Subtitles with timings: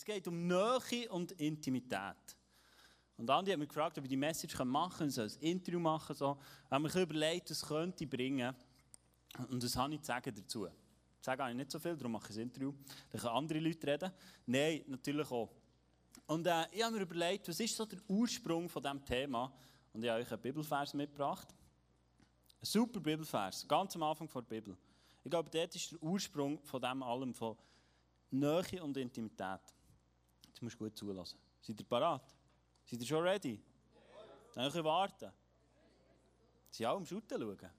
[0.00, 2.16] Es geht um Nähe und Intimität.
[3.18, 6.16] Und Andi hat mich gefragt, ob ich die Message machen kann, so ein Interview machen.
[6.16, 6.38] So.
[6.64, 8.56] Ich habe mir überlegt, was könnte ich bringen.
[9.50, 10.68] Und das habe ich zu sagen dazu.
[10.68, 10.72] Ich
[11.20, 12.72] sage eigentlich nicht so viel, darum mache ich ein Interview.
[13.10, 14.10] Da können andere Leute reden.
[14.46, 15.50] Nein, natürlich auch.
[16.28, 19.52] Und äh, ich habe mir überlegt, was ist so der Ursprung von diesem Thema?
[19.92, 21.48] Und ich habe euch einen Bibelvers mitgebracht.
[22.58, 24.78] Ein super Bibelvers, ganz am Anfang der Bibel.
[25.22, 27.54] Ich glaube, dort ist der Ursprung von dem allem, von
[28.30, 29.60] Nähe und Intimität.
[30.60, 31.38] Jetzt musst du gut zulassen.
[31.62, 32.36] Seid ihr parat?
[32.84, 33.58] Seid ihr schon ready?
[34.54, 35.32] Dann könnt ihr warten.
[36.68, 37.70] Sie auch am Shooten schauen?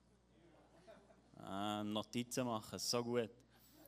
[1.36, 3.30] Ah, Notizen machen, so gut.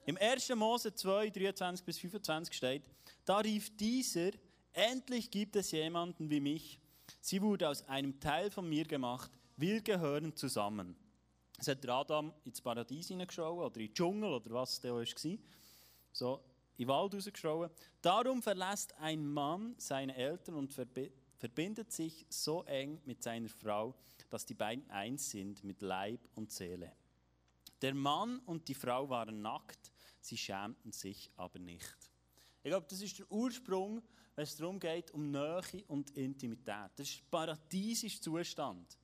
[0.06, 0.50] Im 1.
[0.50, 2.84] Mose 2, 23 bis 25 steht,
[3.26, 4.30] da rief dieser,
[4.74, 6.80] endlich gibt es jemanden wie mich.
[7.20, 10.96] Sie wurde aus einem Teil von mir gemacht, wir gehören zusammen.
[11.58, 15.06] Es hat Adam ins Paradies hineingeschaut oder in den Dschungel oder was der war.
[16.12, 16.44] So,
[16.78, 17.72] den Wald rausgeschaut.
[18.02, 23.96] Darum verlässt ein Mann seine Eltern und verbindet sich so eng mit seiner Frau,
[24.30, 26.92] dass die beiden eins sind mit Leib und Seele.
[27.82, 31.98] Der Mann und die Frau waren nackt, sie schämten sich aber nicht.
[32.64, 34.02] Ich glaube, das ist der Ursprung,
[34.36, 36.92] wenn es darum geht, um Nähe und Intimität.
[36.96, 38.98] Das ist paradiesischer Zustand.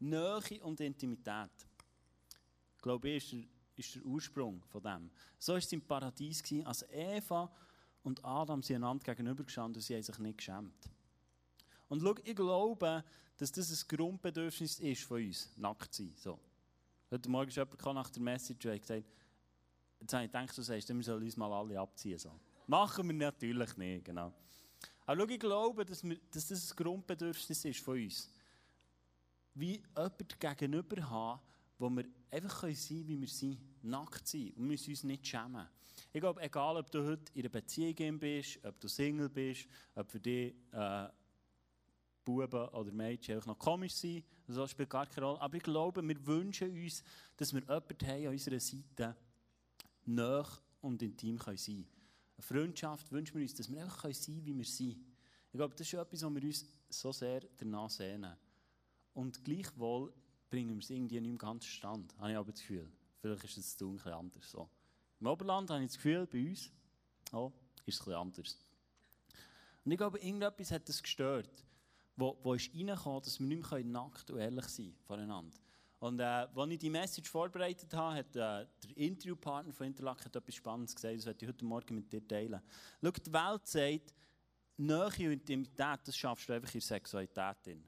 [0.00, 1.50] Nähe und Intimität.
[2.76, 3.44] Ich glaube, ist der,
[3.76, 5.10] ist der Ursprung von dem.
[5.38, 7.50] So war es im Paradies, als Eva
[8.02, 10.90] und Adam sie einander gegenübergestanden und sie haben sich nicht geschämt.
[11.88, 13.04] Und schau, ich glaube,
[13.36, 16.14] dass das ein Grundbedürfnis ist von uns, nackt zu sein.
[16.16, 16.38] So.
[17.10, 19.04] Heute Morgen ist jemand nach der Message und gesagt,
[20.00, 22.18] jetzt habe ich gedacht, du sagst, wir sollen uns mal alle abziehen.
[22.18, 22.32] So.
[22.66, 24.32] Machen wir natürlich nicht, genau.
[25.06, 28.30] Aber schau, ich glaube, dass, wir, dass das ein Grundbedürfnis ist von uns.
[29.54, 31.40] Wie jemand gegenüber haben,
[31.78, 35.66] wo wir einfach sein können, wie wir sind, nackt sein und müssen uns nicht schämen.
[36.12, 40.10] Ich glaube, egal ob du heute in einer Beziehung bist, ob du Single bist, ob
[40.10, 41.08] für dich äh,
[42.24, 45.40] Buben oder Mädchen auch noch komisch sind, das spielt gar keine Rolle.
[45.40, 47.02] Aber ich glaube, wir wünschen uns,
[47.36, 49.16] dass wir jemanden haben an unserer Seite,
[50.06, 50.46] nah
[50.80, 51.86] und intim sein können.
[52.36, 54.98] Eine Freundschaft wünschen wir uns, dass wir einfach sein können, wie wir sind.
[55.52, 58.36] Ich glaube, das ist etwas, was wir uns so sehr danach sehnen.
[59.12, 60.12] Und gleichwohl
[60.50, 62.90] bringen wir es irgendwie nicht im ganzen Stand, habe ich aber das Gefühl.
[63.20, 64.50] Vielleicht ist es ein bisschen anders.
[64.50, 64.68] So.
[65.20, 66.70] Im Oberland habe ich das Gefühl, bei uns
[67.32, 67.52] oh,
[67.86, 68.58] ist es ein bisschen anders.
[69.84, 71.64] Und ich glaube, irgendetwas hat das gestört
[72.16, 75.56] wo, wo ist reingekommen, dass wir nicht mehr nackt und ehrlich sein voneinander.
[76.00, 80.54] Und äh, als ich die Message vorbereitet habe, hat äh, der Interviewpartner von Interlaken etwas
[80.54, 82.60] Spannendes gesagt, das werde ich heute Morgen mit dir teilen.
[83.02, 84.14] Schau, die Welt sagt,
[84.76, 87.56] Nähe und Intimität, das schaffst du einfach in der Sexualität.
[87.64, 87.84] Drin.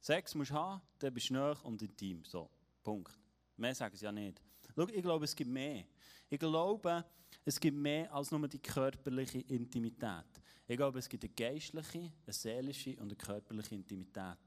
[0.00, 2.24] Sex musst du haben, dann bist du nah und intim.
[2.24, 2.50] So,
[2.82, 3.18] Punkt.
[3.56, 4.40] Mehr sagen sie ja nicht.
[4.74, 5.84] Schau, ich glaube, es gibt mehr.
[6.30, 7.04] Ich glaube,
[7.44, 10.26] es gibt mehr als nur die körperliche Intimität.
[10.66, 14.38] Ich glaube, es gibt eine geistliche, eine seelische und eine körperliche Intimität.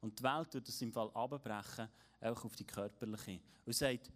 [0.00, 1.88] Und die Welt wird das im Fall abbrechen,
[2.20, 3.40] auch auf die körperliche.
[3.64, 4.10] Und sagt,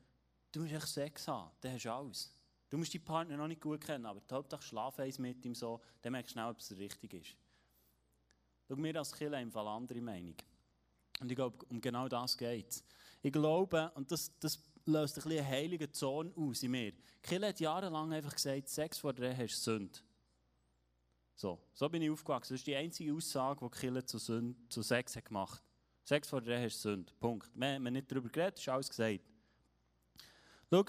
[0.52, 2.34] du musst echt Sex haben, dann hast du alles.
[2.70, 5.80] Du musst die Partner noch nicht gut kennen, aber Hauptsache schlaf eins mit ihm so,
[6.02, 7.36] dann merkst du schnell, ob es richtig ist.
[8.68, 10.34] Schau, wir als Killer haben im Fall andere Meinung.
[11.24, 12.84] Und ich glaube, um genau das geht es.
[13.22, 16.92] Ich glaube, und das, das löst ein bisschen eine heilige Zone aus in mir.
[17.22, 19.98] Killer hat jahrelang einfach gesagt, Sex vor der Ehe ist Sünde.
[21.34, 22.52] So, so bin ich aufgewachsen.
[22.52, 25.64] Das ist die einzige Aussage, die Killer zu, Sünde, zu Sex hat gemacht hat.
[26.06, 27.10] Sex vor der Ehe ist Sünde.
[27.18, 27.50] Punkt.
[27.54, 29.20] Wir haben nicht darüber geredet, ist alles gesagt.
[30.70, 30.84] Schau,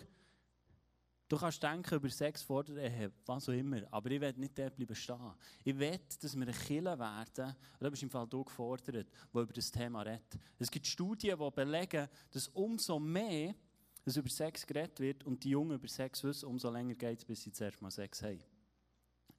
[1.27, 4.57] du kannst denken über Sex vor der Ehe, was auch immer, aber ich werde nicht
[4.57, 5.33] dort bleiben stehen.
[5.63, 9.39] Ich will, dass wir eine Killer werden, und da bist im Fall du gefordert, die
[9.39, 10.37] über das Thema redet.
[10.59, 13.55] Es gibt Studien, die belegen, dass umso mehr
[14.05, 17.25] dass über Sex geredet wird und die Jungen über Sex wissen, umso länger geht es,
[17.25, 18.39] bis sie zuerst mal Sex haben.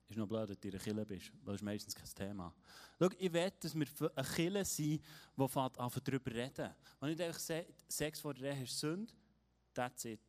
[0.08, 2.54] Ist noch blöd, dass du in einer Kille bist, weil das ist meistens kein Thema.
[2.98, 5.02] Schau, ich will, dass wir eine Kille sind,
[5.36, 6.74] die anfängt darüber reden.
[7.00, 9.12] Wenn ich einfach sage, Sex vor der Ehe ist Sünde,
[9.72, 10.20] that's it.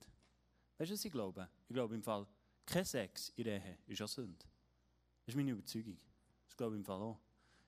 [0.78, 1.50] Weißt du, was ich glaube?
[1.68, 2.28] Ich glaube im Fall,
[2.66, 4.46] kein Sex in Ehe ist auch Sünde.
[5.26, 5.98] Das ist meine Überzeugung.
[6.46, 7.20] Das glaube ich im Fall auch.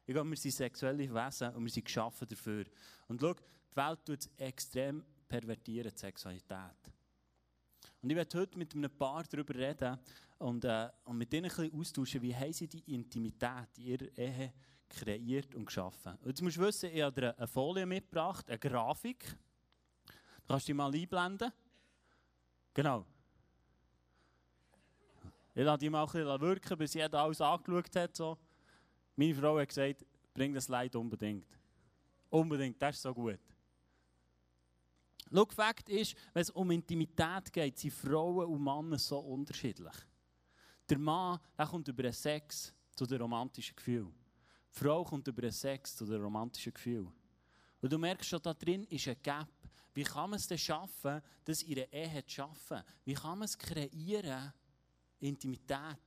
[0.05, 2.65] Ich glaube, wir sind sexuelle Wesen und wir sind geschaffen dafür.
[3.07, 6.91] Und schau, die Welt tut es extrem pervertieren, die Sexualität.
[8.01, 9.99] Und ich werde heute mit einem Paar darüber reden
[10.37, 14.17] und, äh, und mit ihnen ein bisschen austauschen, wie haben sie die Intimität in ihrer
[14.17, 14.53] Ehe
[14.89, 16.13] kreiert und geschaffen.
[16.21, 19.25] Und jetzt musst du wissen, ich habe dir eine Folie mitgebracht, eine Grafik.
[20.05, 21.51] Du kannst die mal einblenden.
[22.79, 23.05] Genau.
[25.53, 28.15] Ich lasse die mal ein bisschen wirken, bis jeder alles angeschaut hat.
[28.15, 28.37] So.
[29.17, 31.59] Meine Frau hat gesagt, bring das Leid unbedingt.
[32.29, 33.41] Unbedingt, das ist so gut.
[35.29, 39.95] Schau, Fakt ist, wenn es um Intimität geht, sind Frauen und Männer so unterschiedlich.
[40.89, 44.13] Der Mann der kommt über den Sex zu den romantischen Gefühlen.
[44.73, 47.11] Die Frau kommt über den Sex zu den romantischen Gefühlen.
[47.81, 49.49] Und du merkst schon, da drin ist ein Gap.
[49.99, 52.81] Wie kann man es denn schaffen, das in einer Ehe zu schaffen?
[53.03, 54.53] Wie kann man es kreieren,
[55.19, 55.99] Intimität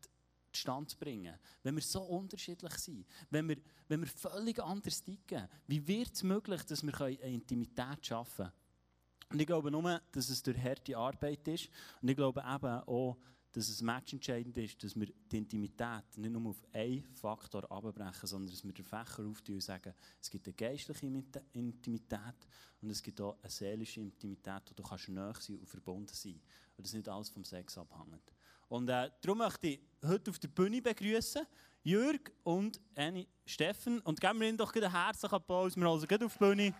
[0.50, 1.38] zustande zu bringen?
[1.62, 3.58] Wenn wir so unterschiedlich sind, wenn wir,
[3.88, 8.52] wenn wir völlig anders ticken, wie wird es möglich, dass wir eine Intimität schaffen können?
[9.28, 11.68] Und ich glaube nur, dass es durch harte Arbeit ist.
[12.00, 13.18] Und ich glaube eben auch,
[13.52, 18.50] dass es matchentscheidend ist, dass wir die Intimität nicht nur auf einen Faktor abbrechen, sondern
[18.50, 21.06] dass wir den Fächer auftun und sagen, es gibt eine geistliche
[21.52, 22.46] Intimität
[22.80, 26.40] und es gibt auch eine seelische Intimität, wo du kannst nahe sein und verbunden sein.
[26.76, 28.32] Und das nicht alles vom Sex abhängt.
[28.68, 31.46] Und äh, darum möchte ich heute auf der Bühne begrüßen
[31.82, 34.00] Jürg und Annie Steffen.
[34.00, 35.76] Und geben wir ihnen doch einen herzlichen Applaus.
[35.76, 36.74] Wir holen sie auf die Bühne.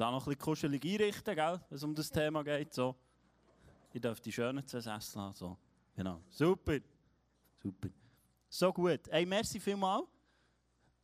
[0.00, 2.72] Da noch ein bisschen kuschelig einrichten, gell, wenn es um das Thema geht.
[2.72, 2.96] So.
[3.92, 5.34] Ich darf die schönen zwei Sessel haben.
[5.34, 5.58] So.
[5.94, 6.22] Genau.
[6.30, 6.78] Super.
[7.62, 7.88] Super.
[8.48, 9.00] So gut.
[9.10, 10.06] Hey, merci vielmals.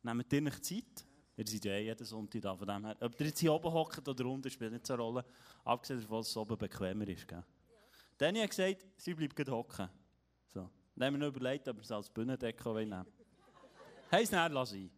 [0.01, 1.05] Nehmt ihr nicht Zeit?
[1.35, 2.97] Ihr seid ja eh jeden Sonntag da, von dem her.
[2.99, 5.25] Ob ihr jetzt hier oben hockt oder unten, spielt nicht so eine Rolle.
[5.63, 7.27] Abgesehen davon, dass es oben bequemer ist.
[7.27, 7.43] Gell?
[8.17, 9.89] Danny hat gesagt, sie bleibt hocken.
[10.47, 10.69] So.
[10.95, 13.05] Dann haben wir noch überlegt, ob wir es als Bühnendeko nehmen
[14.09, 14.89] Hey, es näher lassen.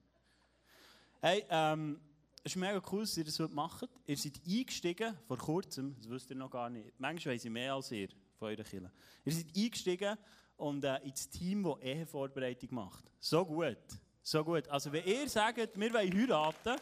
[1.19, 1.99] Hey, ähm,
[2.43, 3.89] es ist mega cool, dass ihr das heute macht.
[4.05, 6.93] Ihr seid eingestiegen, vor kurzem, das wisst ihr noch gar nicht.
[6.97, 8.91] Manchmal weiss ich mehr als ihr von euren Kindern.
[9.25, 10.17] Ihr seid eingestiegen
[10.57, 13.11] und äh, ins Team, das Ehevorbereitung macht.
[13.19, 13.77] So gut.
[14.21, 14.67] So gut.
[14.69, 16.75] Also, wenn ihr sagt, wir wollen heiraten,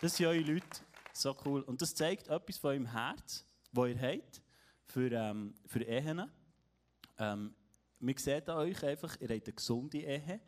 [0.00, 0.80] das sind eure Leute.
[1.12, 1.62] So cool.
[1.62, 4.42] Und das zeigt etwas von eurem Herz, das ihr habt
[4.86, 6.30] für, ähm, für Ehen.
[7.18, 7.54] Ähm,
[7.98, 10.40] wir sehen an euch einfach, ihr habt eine gesunde Ehe.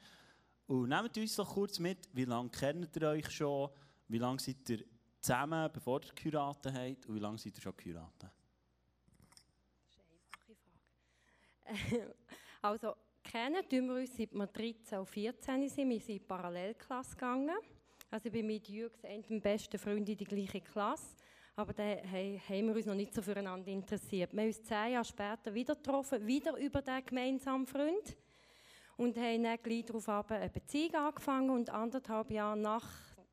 [0.67, 3.71] Und nehmt uns doch kurz mit, wie lange kennt ihr euch schon?
[4.09, 4.85] Wie lange seid ihr
[5.21, 7.07] zusammen, bevor ihr geheiratet habt?
[7.07, 8.31] Und wie lange seid ihr schon geheiratet?
[9.71, 10.55] Das ist eine einfache
[11.81, 12.15] Frage.
[12.63, 15.89] Also, kennen tun wir uns, seit wir 13 und 14 sind.
[15.89, 17.57] Wir sind in die Parallelklasse gegangen.
[18.11, 21.17] Also ich bin mit Jürgs einem besten Freund in die gleiche Klasse.
[21.57, 24.33] Aber da haben wir uns noch nicht so füreinander interessiert.
[24.33, 28.17] Wir haben uns zehn Jahre später wieder getroffen, wieder über diesen gemeinsamen Freund
[29.03, 32.89] und haben dann gleich darauf eine Beziehung angefangen und anderthalb Jahre nach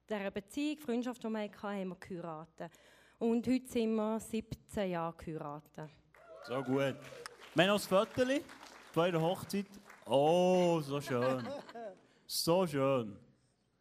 [0.10, 2.72] dieser Beziehung, Freundschaft, die wir hatten, haben wir geheiratet.
[3.20, 5.92] Und heute sind wir 17 Jahre geheiratet.
[6.48, 6.96] So gut.
[7.54, 8.26] Wir haben noch ein Foto
[8.92, 9.68] von eurer Hochzeit.
[10.08, 11.48] Oh, so schön.
[12.26, 13.16] So schön.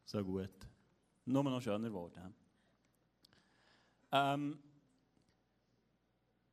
[0.05, 0.51] So gut.
[1.25, 2.35] Nur noch schöner geworden.
[4.13, 4.59] Ähm,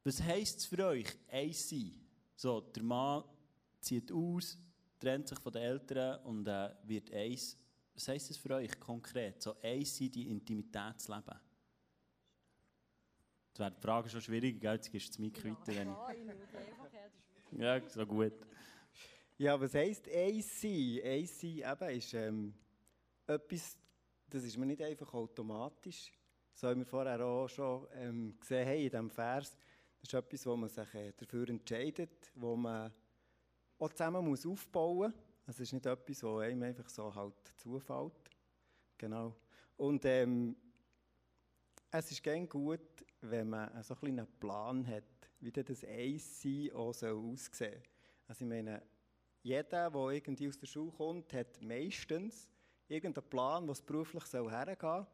[0.01, 1.91] was heisst es für euch, eins sein?
[2.37, 3.23] So, der Mann
[3.81, 4.57] zieht aus,
[5.05, 7.55] trennt sich von den Eltern und äh, wird eins.
[7.93, 9.39] Was heisst das für euch konkret?
[9.41, 11.39] So eins sein, die Intimität zu leben?
[13.53, 14.73] Das wäre die Frage schon schwierig, gell?
[14.73, 15.95] Jetzt gehst du das Mikro weiter.
[17.51, 18.33] Wenn ja, so gut.
[19.37, 20.99] Ja, was heisst eins sein?
[21.03, 22.53] Eins sein eben ist ähm,
[23.27, 23.77] etwas,
[24.27, 26.11] das ist mir nicht einfach automatisch.
[26.55, 29.55] So haben wir vorher auch schon ähm, gesehen hey, in diesem Vers.
[29.99, 32.91] Das ist etwas, wo man sich äh, dafür entscheidet, wo man
[33.79, 35.13] auch zusammen muss aufbauen muss.
[35.47, 38.13] Es ist nicht etwas, was einem einfach so halt zufällt.
[38.97, 39.35] Genau.
[39.77, 40.55] Und ähm,
[41.91, 45.03] es ist gerne gut, wenn man so ein einen Plan hat,
[45.39, 47.81] wie das Eins-Sein auch aussehen soll.
[48.27, 48.81] Also ich meine,
[49.43, 52.49] jeder, der irgendwie aus der Schule kommt, hat meistens
[52.87, 55.07] irgendeinen Plan, was beruflich hergehen soll.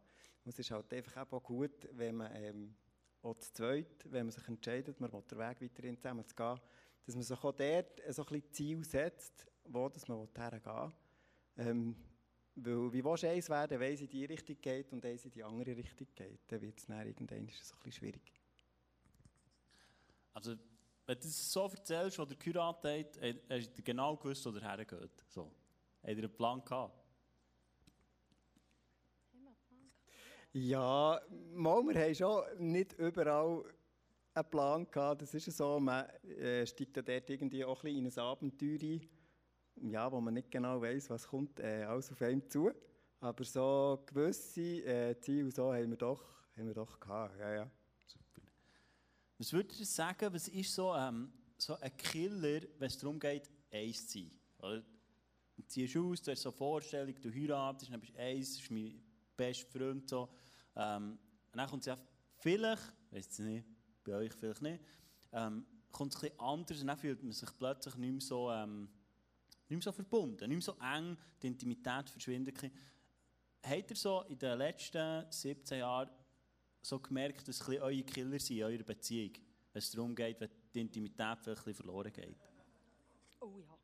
[0.44, 2.76] Und es ist halt einfach auch gut, wenn man ähm,
[3.22, 6.60] auch zu zweit, wenn man sich entscheidet, man will den Weg weiterhin zusammen zu gehen,
[7.06, 10.92] dass man sich auch dort so ein bisschen Ziel setzt, wo dass man hergehen will.
[11.58, 11.96] Ähm,
[12.56, 15.32] weil, wie willst du eins werden, wenn es in die Richtung geht und eins in
[15.32, 16.40] die andere Richtung geht?
[16.48, 18.34] Dann wird es dann irgendwann so ein bisschen schwierig.
[20.34, 20.56] Also,
[21.06, 24.62] wenn du es so erzählst, wo der Kurat hat, hast du genau gewusst, wo der
[24.62, 25.24] hergeht.
[25.28, 25.46] So.
[26.02, 26.98] Hat er einen Plan gehabt?
[30.54, 31.22] Ja,
[31.54, 33.64] mal, wir haben schon nicht überall
[34.34, 35.22] einen Plan gehabt.
[35.22, 39.10] Das ist so, man äh, steigt da dort irgendwie auch ein in ein Abenteuer ein,
[39.90, 42.72] ja, wo man nicht genau weiß, was kommt äh, alles auf einem zu.
[43.20, 46.24] Aber so gewisse äh, Ziele so haben wir doch,
[46.58, 47.38] haben wir doch gehabt.
[47.40, 47.72] Ja, ja.
[48.06, 48.42] Super.
[49.38, 53.50] Was würdet ihr sagen, was ist so, ähm, so ein Killer, wenn es darum geht,
[53.72, 54.84] eins zu sein?
[55.56, 58.64] Du ziehst aus, du hast so eine Vorstellung, du heiratest, dann bist du eins, das
[58.64, 59.04] ist mein
[59.38, 60.10] bester Freund.
[60.10, 60.30] So.
[60.76, 61.20] Ähm,
[61.52, 61.98] und dann kommt es ja
[62.40, 63.66] vielleicht, ich weiß es nicht,
[64.04, 64.84] bei euch vielleicht nicht,
[65.32, 68.52] ähm, kommt es ein bisschen anders und dann fühlt man sich plötzlich nicht mehr so,
[68.52, 68.90] ähm,
[69.70, 72.72] nicht mehr so verbunden, nicht mehr so eng, die Intimität verschwindet.
[73.64, 76.10] Habt ihr so in den letzten 17 Jahren
[76.82, 79.34] so gemerkt, dass es ein eure Killer sind in eurer Beziehung?
[79.72, 82.36] Wenn es darum geht, wenn die Intimität vielleicht ein verloren geht.
[83.40, 83.78] Oh ja.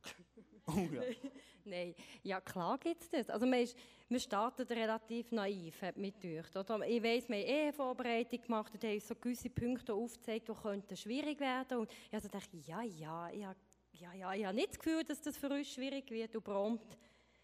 [0.68, 1.02] Oh ja.
[1.68, 1.94] Nein,
[2.24, 3.30] ja klar gibt es das.
[3.30, 3.78] Also man, ist,
[4.10, 6.56] man startet relativ naiv, hat mich gedacht.
[6.56, 6.88] Oder?
[6.88, 11.40] Ich weiss, wir haben Ehevorbereitung gemacht und haben so gewisse Punkte aufgezeigt, die könnten schwierig
[11.40, 11.80] werden.
[11.80, 13.56] Und ich also dachte, ja, ja, ja,
[13.94, 16.98] ja, ja, ich habe nicht das Gefühl, dass das für uns schwierig wird und prompt.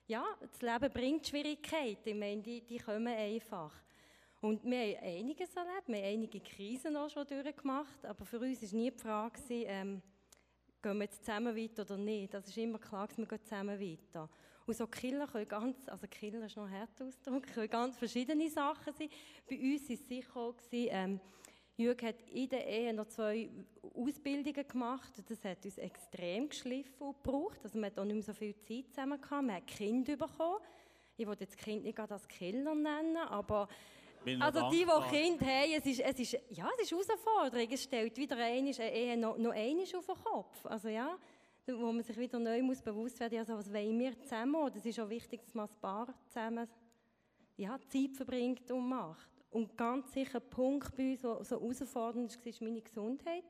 [0.06, 2.10] Ja, das Leben bringt Schwierigkeiten.
[2.10, 3.74] Ich meine, die, die kommen einfach.
[4.42, 8.62] Und wir haben einiges erlebt, wir haben einige Krisen auch schon durchgemacht, aber für uns
[8.62, 10.02] war nie die Frage, ähm,
[10.84, 12.34] gehen wir jetzt zusammen weiter oder nicht.
[12.34, 14.30] Das ist immer klar, dass wir gehen zusammen weiter.
[14.66, 18.50] Und so Killer können ganz, also Killer ist noch ein harter Ausdruck, können ganz verschiedene
[18.50, 19.10] Sachen sein.
[19.50, 21.20] Bei uns war es sicher auch, ähm,
[21.76, 23.50] Jürg hat in der Ehe noch zwei
[23.96, 25.12] Ausbildungen gemacht.
[25.28, 27.60] Das hat uns extrem geschliffen und gebraucht.
[27.64, 29.44] Also man hat auch nicht mehr so viel Zeit zusammen gehabt.
[29.44, 30.60] Man hat Kinder bekommen.
[31.18, 33.68] Ich will jetzt Kind nicht als Killer nennen, aber
[34.40, 37.68] also die, die Kinder haben, es ist, es ist, ja, es ist Herausforderung.
[37.72, 40.66] Es stellt wieder einmal, eine Ehe noch, noch einmal auf den Kopf.
[40.66, 41.18] Also ja,
[41.68, 44.56] wo man sich wieder neu muss bewusst werden muss, also was wollen wir zusammen?
[44.56, 46.68] Und es ist auch wichtig, dass man als Paar zusammen
[47.58, 49.30] ja, Zeit verbringt und macht.
[49.52, 53.44] Und ganz sicher ein Punkt bei uns, der so herausfordernd war, ist meine Gesundheit.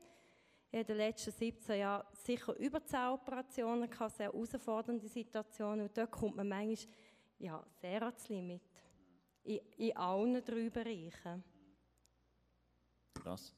[0.70, 5.86] Ich in den letzten 17 Jahren sicher über 10 Operationen gehabt, sehr herausfordernde Situationen.
[5.86, 6.94] Und dort kommt man manchmal
[7.38, 8.62] ja, sehr ans Limit.
[9.44, 11.44] In, in allen drei Bereichen.
[13.14, 13.54] Krass.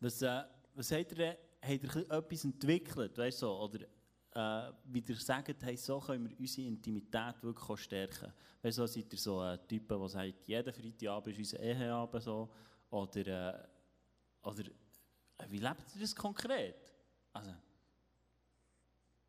[0.00, 0.42] Was, äh,
[0.74, 3.86] was habt ihr, habt ihr etwas entwickelt, weißt du, oder
[4.34, 8.32] äh, wie ihr sagt, hey, so können wir unsere Intimität wirklich stärken.
[8.62, 12.48] Weißt du, seid ihr so ein Typ, der sagt, jeden Freitagabend ist unser Eheabend so,
[12.90, 16.92] oder, äh, oder äh, wie lebt ihr das konkret?
[17.32, 17.50] Also,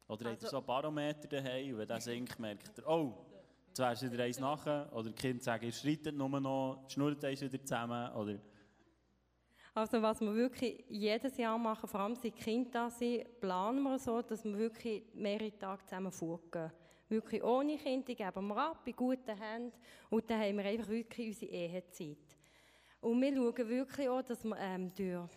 [0.08, 3.26] oder also, habt ihr so ein Barometer daheim und wenn der sinkt, merkt ihr, oh,
[3.78, 7.64] jetzt wieder eins nachher, oder die Kinder sagen, ihr streitet nur noch, schnurrt eins wieder
[7.64, 8.40] zusammen, oder...
[9.76, 13.98] Also was wir wirklich jedes Jahr machen, vor allem seit Kinder da sind, planen wir
[13.98, 16.72] so, dass wir wirklich mehrere Tage zusammen vorgehen.
[17.10, 19.74] Wirklich ohne Kinder, geben wir ab, in guten Händen.
[20.12, 22.38] Und dann haben wir einfach wirklich unsere Ehezeit.
[23.02, 25.30] Und wir schauen wirklich auch, dass wir ähm, durch,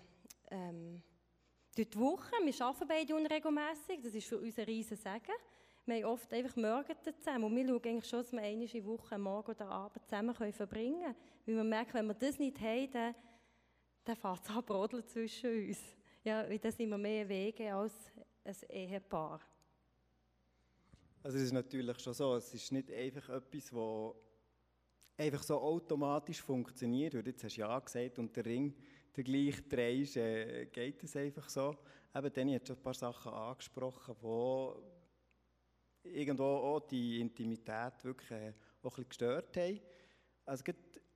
[0.50, 1.02] ähm,
[1.74, 5.34] durch die Woche, wir arbeiten beide unregelmässig, das ist für uns ein riesen Segen.
[5.86, 9.18] Wir haben oft einfach morgen zusammen und wir schauen eigentlich schon, dass wir eine Woche,
[9.18, 11.16] morgen oder Abend zusammen verbringen können.
[11.46, 13.14] Weil wir merken, wenn wir das nicht haben, dann
[14.06, 15.78] dann fängt es an brodeln zwischen uns.
[16.22, 17.92] Ja, weil dann sind wir mehr Wege als
[18.44, 19.40] ein Ehepaar.
[21.22, 24.14] Also es ist natürlich schon so, es ist nicht einfach etwas, das
[25.16, 27.16] einfach so automatisch funktioniert.
[27.16, 28.74] Und jetzt hast du ja gesagt und der Ring
[29.16, 31.74] der gleich drehst, äh, geht es einfach so.
[32.14, 34.95] Eben, Danny hat schon ein paar Sachen angesprochen, die
[36.14, 39.80] irgendwo auch die Intimität wirklich äh, auch ein bisschen gestört haben.
[40.44, 40.64] Also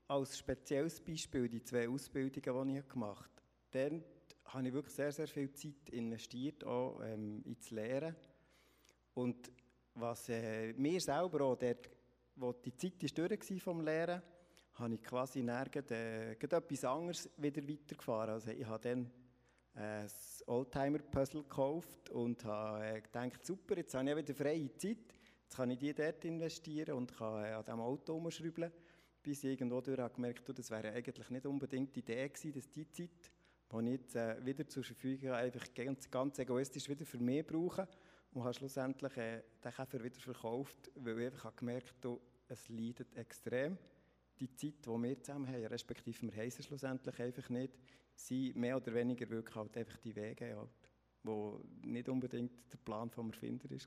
[0.09, 3.31] als spezielles Beispiel die zwei Ausbildungen, die ich gemacht
[3.71, 3.91] habe.
[3.91, 4.05] Dort
[4.47, 8.17] habe ich wirklich sehr, sehr viel Zeit investiert, auch ähm, ins Lehren.
[9.15, 9.53] Und
[9.95, 11.91] was äh, mir selber auch, dort,
[12.35, 14.23] wo die Zeit ist durch vom Lehren,
[14.75, 18.31] habe ich quasi nirgends äh, etwas anderes wieder weitergefahren.
[18.31, 19.11] Also ich habe dann
[19.75, 20.07] ein
[20.47, 25.71] Oldtimer-Puzzle gekauft und habe äh, gedacht, super, jetzt habe ich wieder freie Zeit, jetzt kann
[25.71, 28.73] ich die dort investieren und kann äh, an diesem Auto umschrauben
[29.23, 32.53] bis ich irgendwo durch habe gemerkt habe, das wäre eigentlich nicht unbedingt die Idee gewesen,
[32.53, 33.31] dass die Zeit,
[33.73, 37.47] die ich jetzt äh, wieder zur Verfügung habe, einfach ganz, ganz egoistisch wieder für mich
[37.47, 37.87] brauche
[38.33, 43.15] und habe schlussendlich äh, den Käfer wieder verkauft, weil ich einfach gemerkt habe, es leidet
[43.17, 43.79] extrem.
[44.41, 47.75] Die Zeit, die wir zusammen haben, respektive wir haben sie schlussendlich einfach nicht,
[48.15, 50.71] sind mehr oder weniger wirklich halt einfach die Wege, halt,
[51.23, 53.79] wo nicht unbedingt der Plan vom Erfinder war.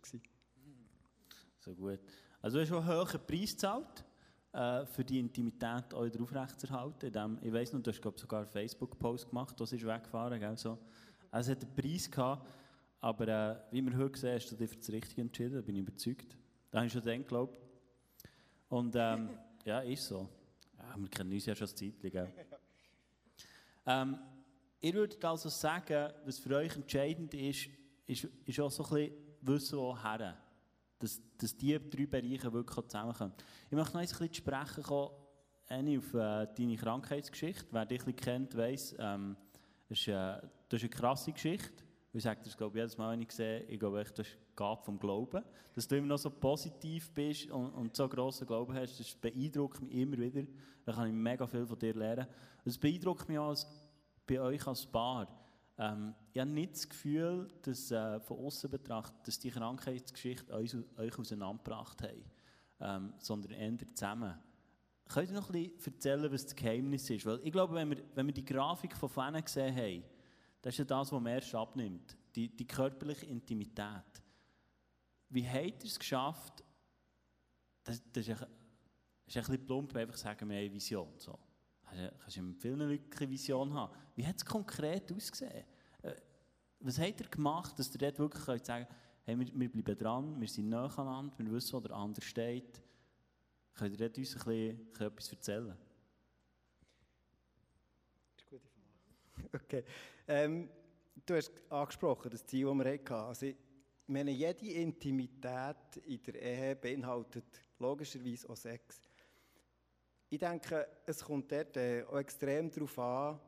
[1.59, 1.99] So gut.
[2.41, 4.05] Also du hast schon einen hohen Preis gezahlt
[4.53, 7.11] äh, für die Intimität auch aufrechtzuerhalten.
[7.11, 10.39] Dem, ich weiss noch, du hast glaub, sogar einen Facebook-Post gemacht, das ist weggefahren.
[10.39, 10.77] Gell, so.
[11.31, 12.47] Also es hat einen Preis gehabt,
[12.99, 15.75] aber äh, wie wir heute sehen, hast du dich für das Richtige entschieden, da bin
[15.75, 16.37] ich überzeugt.
[16.69, 17.57] Da habe ich schon gedacht, glaube
[18.69, 19.29] Und ähm,
[19.65, 20.29] ja, ist so.
[20.97, 21.93] Wir kennen uns ja schon eine Zeit.
[23.85, 24.19] Ähm,
[24.81, 27.69] ihr würdet also sagen, was für euch entscheidend ist,
[28.05, 30.37] ist, ist auch so ein bisschen wissen, woher
[30.99, 33.33] dass, dass diese drei Bereiche wirklich zusammenkommen.
[33.65, 35.11] Ich möchte noch ein bisschen sprechen kommen,
[35.69, 37.65] auf äh, deine Krankheitsgeschichte.
[37.71, 39.35] Wer dich ein kennt, weiss, ähm,
[39.89, 40.11] ist, äh,
[40.69, 41.83] das ist eine krasse Geschichte.
[42.15, 44.83] Ich sage das glaube ich, jedes Mal, wenn ich sehe, ich glaube, das ist Gabe
[44.83, 45.43] vom Glauben.
[45.73, 49.81] Dass du immer noch so positiv bist und, und so grossen Glauben hast, das beeindruckt
[49.81, 50.43] mich immer wieder.
[50.85, 52.27] Da kann ich mega viel von dir lernen.
[52.63, 53.65] Es beeindruckt mich auch als,
[54.27, 55.27] bei euch als Paar.
[55.79, 61.17] Ähm, ich habe nicht das Gefühl, dass äh, von außen betrachtet, dass die Krankheitsgeschichte euch,
[61.17, 62.11] auseinandergebracht hat,
[62.79, 64.37] ähm, sondern eher zusammen.
[65.09, 67.25] könnt ihr noch ein erzählen, was das Geheimnis ist?
[67.25, 70.03] Weil ich glaube, wenn wir, wenn wir die Grafik von vorne gesehen haben,
[70.63, 72.17] das ist ja das, was man erst abnimmt.
[72.33, 74.23] Die, die körperliche Intimität.
[75.29, 76.63] Wie habt ihr es geschafft,
[77.83, 81.09] das, das ist, ein, ein bisschen plump, einfach sagen, wir haben eine Vision.
[81.17, 81.37] So.
[81.83, 83.93] Kannst du mit vielen Leuten eine Vision haben.
[84.15, 85.65] Wie hat es konkret ausgesehen?
[86.01, 86.15] Äh,
[86.79, 88.87] was habt ihr gemacht, dass ihr dort wirklich könnt sagen
[89.25, 92.81] hey, wir, wir bleiben dran, wir sind nah aneinander, wir wissen, wo der andere steht.
[93.73, 95.77] Könnt ihr dort uns ein bisschen, etwas erzählen?
[98.35, 98.87] Das ist eine gute Frage.
[99.53, 99.83] Okay.
[100.27, 100.69] Ähm,
[101.25, 103.13] du hast angesprochen, das Ziel, das wir hatten.
[103.13, 103.55] Also, ich
[104.07, 107.45] meine, jede Intimität in der Ehe beinhaltet
[107.79, 109.01] logischerweise auch Sex.
[110.29, 113.39] Ich denke, es kommt dort äh, auch extrem darauf an,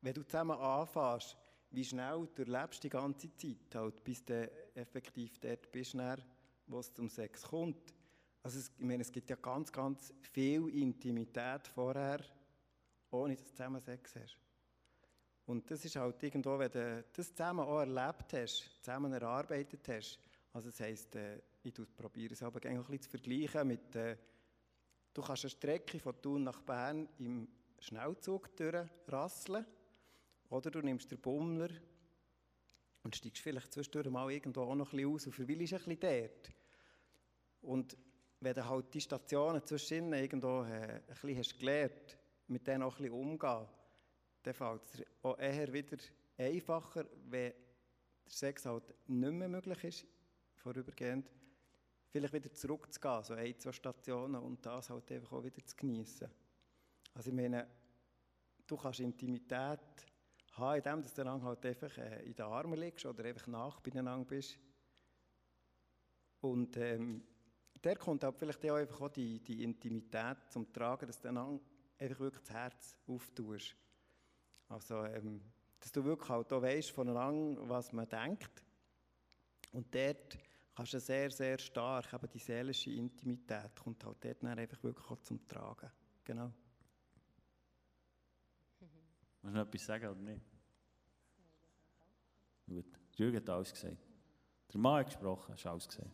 [0.00, 1.36] wenn du zusammen anfängst,
[1.70, 5.96] wie schnell du lebst die ganze Zeit, halt, bis du effektiv dort bist,
[6.66, 7.92] wo es zum Sex kommt.
[8.42, 12.20] Also es, ich meine, es gibt ja ganz, ganz viel Intimität vorher,
[13.10, 14.45] ohne dass du zusammen Sex hast.
[15.46, 20.18] Und das ist halt irgendwo, wenn du das zusammen auch erlebt hast, zusammen erarbeitet hast,
[20.52, 24.16] also das heisst, äh, ich probiere es aber ein bisschen zu vergleichen mit, äh,
[25.14, 27.46] du kannst eine Strecke von Thun nach Bern im
[27.78, 29.64] Schnellzug durchrasseln
[30.48, 31.68] oder du nimmst den Bummler
[33.04, 36.00] und steigst vielleicht zwischendurch mal irgendwo auch noch ein bisschen aus und verweilst ein bisschen
[36.00, 36.50] dort.
[37.60, 37.96] Und
[38.40, 42.96] wenn du halt die Stationen zwischen irgendwo äh, ein bisschen hast gelernt, mit denen auch
[42.96, 43.68] ein bisschen umgehen,
[44.46, 45.96] dann fällt es auch eher wieder
[46.38, 47.54] einfacher, wenn der
[48.26, 50.06] Sex halt nicht mehr möglich ist,
[50.54, 51.28] vorübergehend,
[52.08, 56.28] vielleicht wieder zurückzugehen, so ein, zwei Stationen und das halt einfach auch wieder zu genießen.
[57.14, 57.66] Also ich meine,
[58.66, 59.80] du kannst Intimität
[60.52, 64.24] haben, indem du dann halt einfach äh, in den Armen liegst oder einfach nach beieinander
[64.24, 64.58] bist.
[66.40, 67.22] Und ähm,
[67.82, 71.60] der kommt halt vielleicht auch einfach auch die, die Intimität zum Tragen, dass du dann
[71.98, 73.76] einfach wirklich das Herz auftust.
[74.68, 75.40] Also, ähm,
[75.80, 78.62] dass du wirklich halt auch weißt voneinander, was man denkt.
[79.72, 80.38] Und dort
[80.74, 85.10] kannst du sehr, sehr stark, eben die seelische Intimität kommt halt dort dann einfach wirklich
[85.10, 85.90] auch zum Tragen.
[86.24, 86.52] Genau.
[89.42, 90.42] Du noch etwas sagen oder nicht?
[92.66, 93.98] Gut, Jürgen hat alles gesagt.
[94.72, 96.10] Der Mann hat gesprochen, hast alles gesagt.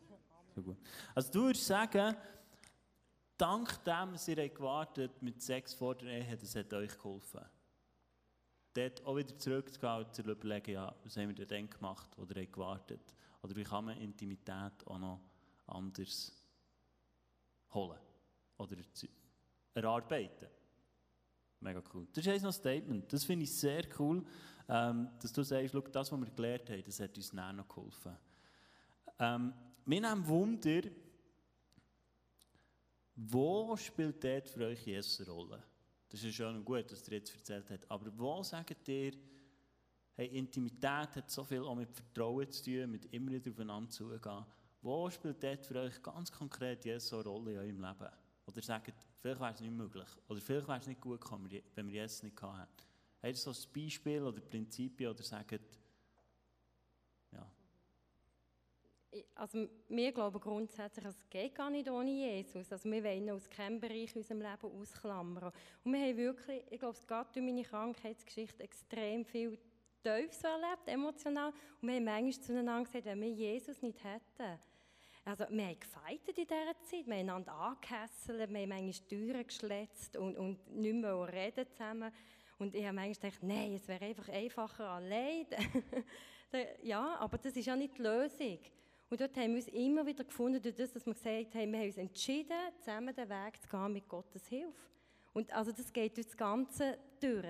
[0.54, 0.76] So gut.
[1.14, 2.14] Also du würdest sagen,
[3.38, 7.40] dank dem, dass ihr gewartet mit sechs vor der Ehe, das hat euch geholfen.
[8.74, 12.46] Dort auch wieder zurückzugehen und zu überlegen, ja, was haben wir denn gemacht oder ihr
[12.46, 13.14] gewartet?
[13.42, 15.20] Oder wie kann man Intimität auch noch
[15.66, 16.32] anders
[17.74, 17.98] holen
[18.56, 18.76] oder
[19.74, 20.48] erarbeiten?
[21.60, 22.08] Mega cool.
[22.12, 23.12] Das ist ein Statement.
[23.12, 24.24] Das finde ich sehr cool,
[24.68, 28.16] ähm, dass du sagst, das, was wir gelernt haben, das hat uns näher noch geholfen.
[29.18, 29.52] Ähm,
[29.84, 30.82] mir nimmt Wunder,
[33.14, 35.62] wo spielt dort für euch Jesus eine Rolle?
[36.12, 37.90] Das ist schön und gut, was ihr jetzt erzählt habt.
[37.90, 39.12] Aber wo sagt ihr,
[40.14, 44.44] hey, Intimität hat so viel auch mit Vertrauen zu tun, mit immer wieder aufeinander zugehen.
[44.82, 48.12] Wo spielt dort für euch ganz konkret Jesus eine Rolle in eurem Leben?
[48.44, 50.08] Oder sagt, vielleicht wäre es nicht möglich.
[50.28, 52.68] Oder vielleicht wäre es nicht gut gekommen, wenn wir Jesus nicht hatten.
[53.22, 55.60] Habt ihr so ein Beispiel oder Prinzipien oder sagt,
[57.30, 57.50] ja.
[59.34, 62.72] Also wir glauben grundsätzlich, es geht gar nicht ohne Jesus.
[62.72, 65.52] Also wir wollen aus keinem Bereich unserem Leben ausklammern.
[65.84, 69.58] Und wir haben wirklich, ich glaube, gerade durch meine Krankheitsgeschichte extrem viel
[70.02, 71.52] Teufels erlebt, emotional.
[71.80, 74.58] Und wir haben manchmal zueinander gesagt, wenn wir Jesus nicht hätten,
[75.24, 79.46] also wir haben gefeitet in dieser Zeit, wir haben einander angehässelt, wir haben manchmal Türen
[79.46, 82.12] geschletzt und, und nicht mehr reden zusammen.
[82.58, 85.46] Und ich habe manchmal gedacht, nein, es wäre einfach einfacher allein.
[86.82, 88.58] ja, aber das ist ja nicht die Lösung.
[89.12, 91.80] Und dort haben wir uns immer wieder gefunden, durch das, dass wir gesagt haben, wir
[91.80, 94.72] haben uns entschieden, zusammen den Weg zu gehen mit Gottes Hilfe.
[95.34, 97.44] Und also das geht durch das Ganze durch.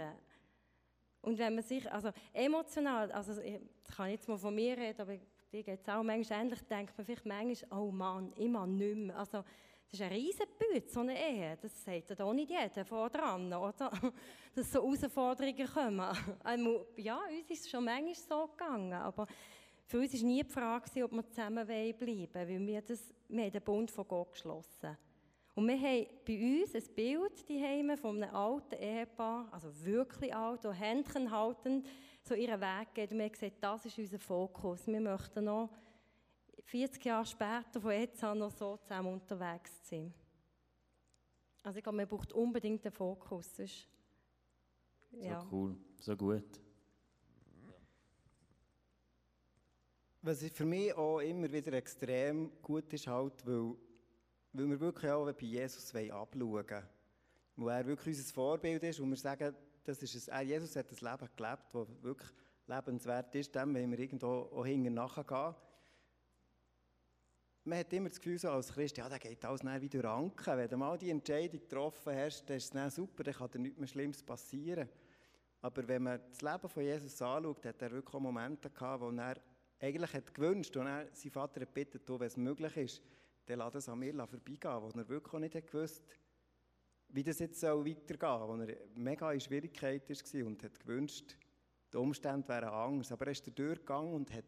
[1.20, 3.61] Und wenn man sich, also emotional, also ich
[3.94, 5.16] kann jetzt mal von mir reden, aber
[5.53, 9.16] dir geht es auch manchmal ähnlich, denkt man vielleicht manchmal, oh Mann, immer nicht mehr.
[9.16, 9.44] Also,
[9.88, 11.59] das ist ein Riesenbüt, so eine Ehe.
[11.62, 13.88] Das sagt ja auch nicht jeder vor dran, oder?
[14.57, 16.18] Dass so Herausforderungen kommen.
[16.44, 19.29] Ähm, ja, uns ist es schon manchmal so gegangen, aber
[19.92, 23.44] für uns war nie die Frage, ob wir zusammen bleiben wollen, weil wir, das, wir
[23.44, 24.96] haben den Bund von Gott geschlossen
[25.55, 30.64] und wir haben bei uns ein Bild die von einem alten Ehepaar, also wirklich alt,
[30.64, 31.87] das Händchen haltend
[32.22, 33.12] so ihren Weg geht.
[33.12, 34.87] Und wir haben gesagt, das ist unser Fokus.
[34.87, 35.68] Wir möchten noch
[36.64, 40.14] 40 Jahre später von jetzt an noch so zusammen unterwegs sein.
[41.62, 43.55] Also ich glaube, man braucht unbedingt den Fokus.
[43.57, 43.87] Sonst,
[45.11, 45.38] ja.
[45.38, 46.62] So cool, so gut.
[50.22, 53.74] Was für mich auch immer wieder extrem gut ist, halt, weil
[54.52, 56.82] weil wir wirklich auch bei Jesus abschauen wollen.
[57.56, 59.54] Wo er wirklich unser Vorbild ist und wir sagen,
[59.85, 62.30] das ist ein, Jesus hat ein Leben gelebt, das wirklich
[62.66, 65.54] lebenswert ist, dem wollen wir irgendwo auch hinten nachgehen.
[67.64, 70.56] Man hat immer das Gefühl, so als Christ, ja, da geht alles wie durch Anken.
[70.56, 73.78] Wenn du mal die Entscheidung getroffen hast, dann ist es super, dann kann dir nichts
[73.78, 74.88] mehr Schlimmes passieren.
[75.61, 79.11] Aber wenn man das Leben von Jesus anschaut, hat er wirklich auch Momente gehabt, wo
[79.11, 79.37] er
[79.83, 83.03] eigentlich hat gewünscht und er seinen Vater gebeten, wenn es möglich ist,
[83.47, 86.03] dann lass es an mir vorbeigehen, wo er wirklich auch nicht hat gewusst
[87.12, 91.37] wie das jetzt weitergehen soll, wo er mega in Schwierigkeiten war und hat gewünscht,
[91.92, 93.12] die Umstände wären anders.
[93.12, 94.45] Aber er ist durchgegangen und hat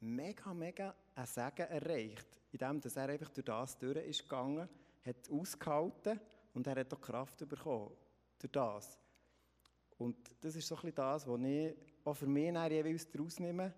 [0.00, 4.68] mega, mega ein Segen erreicht, indem dass er einfach durch das durch ist gegangen,
[5.04, 6.20] hat ausgehalten
[6.54, 7.90] und er hat auch Kraft bekommen
[8.38, 8.98] durch das.
[9.98, 13.74] Und das ist so ein bisschen das, was ich auch für mich jeweils daraus nehme.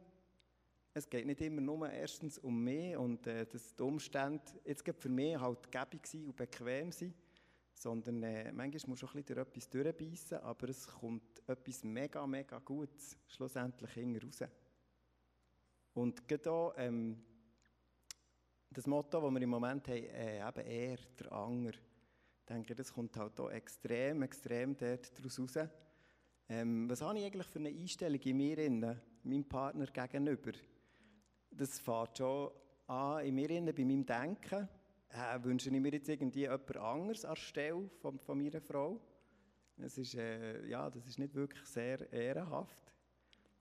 [0.99, 5.09] Es geht nicht immer nur erstens um mich und äh, dass die Umstände jetzt für
[5.09, 7.15] mich halt gäbig und bequem sind,
[7.73, 13.17] sondern äh, manchmal muss bisschen durch etwas durchbeissen, aber es kommt etwas mega, mega Gutes
[13.29, 14.49] schlussendlich raus.
[15.95, 17.23] Und gerade ähm,
[18.71, 22.93] das Motto, das wir im Moment haben, äh, eben er, der Anger, ich denke, das
[22.93, 25.69] kommt halt auch extrem, extrem dort daraus raus.
[26.49, 28.81] Ähm, was habe ich eigentlich für eine Einstellung in mir, in
[29.23, 30.53] meinem Partner gegenüber?
[31.59, 32.53] Das fängt schon
[32.87, 34.69] an in mir, bei meinem Denken
[35.09, 39.01] äh, wünsche ich mir jetzt irgendwie jemand anderes an Stelle von, von meiner Frau.
[39.77, 42.95] Das ist, äh, ja, das ist nicht wirklich sehr ehrenhaft.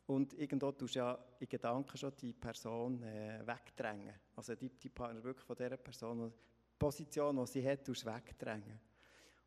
[0.05, 4.13] Und irgendwo tust du ja in Gedanken schon die Person äh, wegdrängen.
[4.36, 8.79] Also die, die Partner wirklich von dieser Person, die Position, die sie hat, tust wegdrängen.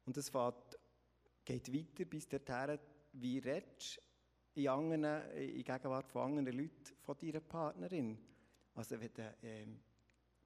[0.07, 0.33] Und das
[1.45, 2.81] geht weiter bis dorthin,
[3.13, 4.03] wie redest
[4.55, 8.19] in, anderen, in Gegenwart von anderen Leuten von deiner Partnerin.
[8.75, 9.81] Also wenn du, ähm,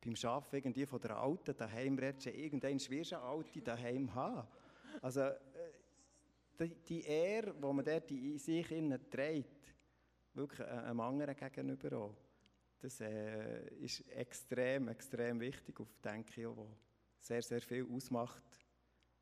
[0.04, 4.46] beim Arbeiten irgendwie von der Alten daheim redest, irgendwann wirst Alte daheim haben.
[5.00, 5.36] Also äh,
[6.60, 9.74] die, die Ehre, die man dort in sich innen trägt,
[10.34, 12.14] wirklich einem anderen gegenüber auch,
[12.80, 16.68] das äh, ist extrem, extrem wichtig auf, denke ich, wo
[17.18, 18.44] sehr, sehr viel ausmacht,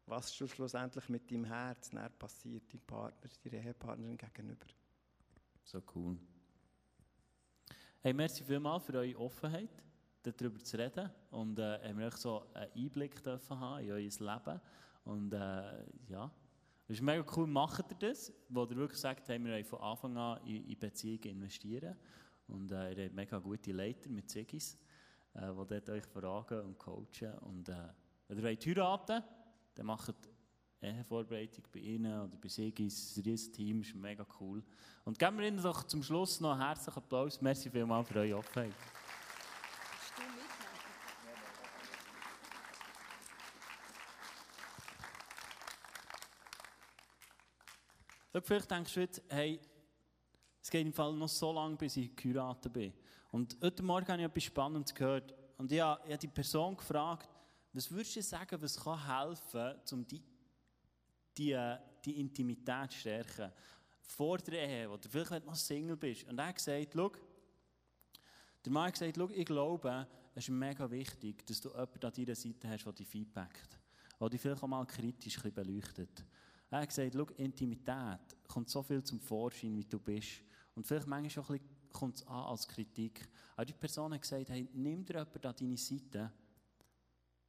[0.07, 4.67] was schlussendlich mit deinem Herz passiert, deinem Partner, deiner Ehepartnerin gegenüber.
[5.62, 6.19] So cool.
[8.05, 9.71] Hey, merci vielmals für eure Offenheit
[10.25, 11.09] darüber zu reden.
[11.31, 14.61] Und äh, haben wir so einen Einblick dürfen haben in euer Leben.
[15.05, 16.29] Und äh, ja,
[16.88, 19.79] es ist mega cool, macht ihr das, wo ihr wirklich sagt, hey, wir wollen von
[19.79, 21.97] Anfang an in, in Beziehungen investieren.
[22.49, 24.77] Und äh, ihr habt mega gute Leiter mit Zigis,
[25.35, 27.38] äh, die dort euch fragen und coachen.
[27.43, 27.75] Und äh,
[28.27, 29.23] wenn ihr wollt heiraten
[29.77, 30.17] dann macht
[30.83, 34.62] Ehevorbereitung bei Ihnen oder bei Sigis, ein riesiges Team, ist mega cool.
[35.05, 37.40] Und geben wir Ihnen doch zum Schluss noch einen herzlichen Applaus.
[37.40, 38.73] Merci vielmals für eure Offenheit.
[48.33, 49.61] Schau, vielleicht denkst du jetzt, hey,
[50.62, 52.92] es geht im Fall noch so lange, bis ich geheiratet bin.
[53.31, 55.35] Und heute Morgen habe ich etwas Spannendes gehört.
[55.59, 57.29] Und ich habe, ich habe die Person gefragt,
[57.73, 60.23] was würdest du sagen, was kann helfen, um die,
[61.37, 63.53] die, die Intimität stärken?
[64.03, 66.29] Vor der oder vielleicht, du noch Single bist.
[66.29, 67.12] Und er hat gesagt, schau,
[68.64, 72.35] der Mann hat schau, ich glaube, es ist mega wichtig, dass du jemanden an deiner
[72.35, 73.79] Seite hast, der dich feedbackt.
[74.21, 76.25] Der dich vielleicht auch mal kritisch beleuchtet.
[76.71, 80.42] Er hat gesagt, schau, Intimität kommt so viel zum Vorschein, wie du bist.
[80.75, 83.29] Und vielleicht manchmal auch kommt es an als Kritik.
[83.55, 86.33] Aber die Person hat gesagt, hey, nimm dir jemanden an deine Seite,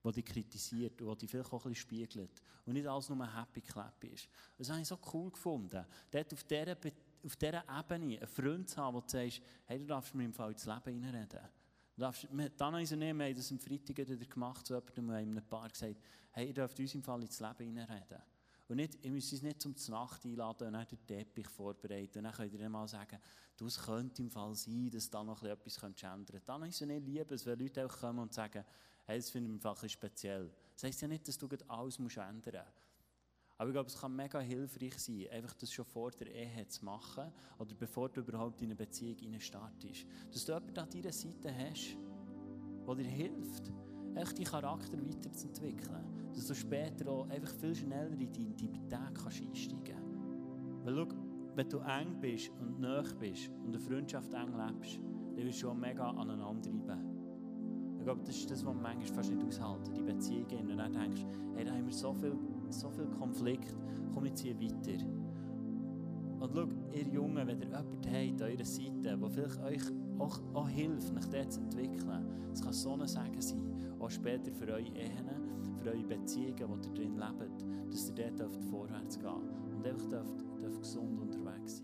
[0.03, 2.41] der dich kritisiert und der dich vielleicht auch ein bisschen spiegelt.
[2.65, 4.27] Und nicht alles nur happy clappy ist.
[4.57, 5.85] Das habe ich so cool gefunden.
[6.11, 6.77] Dort auf dieser,
[7.23, 10.51] auf dieser Ebene einen Freund zu haben, der sagst, hey, du darfst mir im Fall
[10.51, 11.49] ins Leben hineinreden.
[11.95, 16.47] Dann haben wir das am Freitag wieder gemacht, so jemandem, in einem Paar gesagt, hey,
[16.47, 18.21] ihr dürft uns im Fall ins Leben hineinreden.
[18.67, 22.19] Und nicht, ihr müsst uns nicht zum Nacht einladen und dann den Teppich vorbereiten.
[22.19, 23.19] Und dann könnt ihr dann mal sagen,
[23.57, 26.41] du, es könnte im Fall sein, dass da noch etwas ändern könnte.
[26.45, 28.63] Dann ist es nicht lieb, wenn Leute auch kommen und sagen,
[29.05, 30.51] hey, das finde ich Fall ein speziell.
[30.73, 32.73] Das heisst ja nicht, dass du alles musst ändern musst.
[33.57, 36.83] Aber ich glaube, es kann mega hilfreich sein, einfach das schon vor der Ehe zu
[36.83, 40.05] machen oder bevor du überhaupt in eine Beziehung startest.
[40.31, 41.97] Dass du jemanden an deiner Seite hast,
[42.87, 43.71] der dir hilft,
[44.15, 49.41] echt deinen Charakter weiterzuentwickeln dass du später auch einfach viel schneller in die Intimität kannst
[49.41, 50.85] einsteigen kannst.
[50.85, 51.07] Weil schau,
[51.55, 55.69] wenn du eng bist und nah bist und eine Freundschaft eng lebst, dann wirst du
[55.69, 57.12] auch mega aneinander reiben.
[58.03, 60.71] Ich glaube, das ist das, was man manchmal fast nicht aushalten, die Beziehungen.
[60.71, 62.35] Und dann denkst du, hey, da haben wir so viel,
[62.67, 63.73] so viel Konflikt,
[64.13, 65.05] komm jetzt hier weiter.
[66.37, 69.81] Und schau, ihr Jungen, wenn ihr jemanden habt an eurer Seite, der vielleicht euch
[70.19, 74.51] auch, auch hilft, nach dort zu entwickeln, es kann so ein Segen sein, auch später
[74.51, 75.29] für eure Ehen,
[75.81, 80.09] für eure Beziehungen, die ihr drin lebt, dass ihr dort vorwärts gehen dürft und einfach
[80.09, 81.81] dürft, dürft gesund unterwegs